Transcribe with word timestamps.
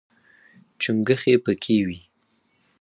چونګښې 0.81 1.33
پکې 1.45 1.77
وي. 1.85 1.99